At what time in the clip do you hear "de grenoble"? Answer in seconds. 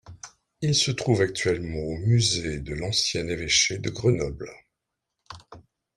3.77-4.49